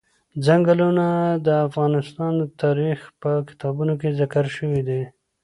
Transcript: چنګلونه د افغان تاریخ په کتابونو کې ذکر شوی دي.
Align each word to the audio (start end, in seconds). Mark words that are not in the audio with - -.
چنګلونه 0.45 1.05
د 1.45 1.47
افغان 1.65 1.93
تاریخ 2.61 2.99
په 3.21 3.31
کتابونو 3.49 3.93
کې 4.01 4.09
ذکر 4.19 4.45
شوی 4.55 4.81
دي. 4.87 5.01